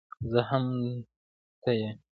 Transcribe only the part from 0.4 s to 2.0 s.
هم ته يې